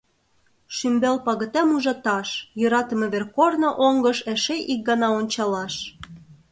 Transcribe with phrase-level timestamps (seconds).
[0.75, 5.73] Шӱмбел пагытем ужаташ, Йӧратыме вер-корно оҥгыш Эше ик гана ончалаш.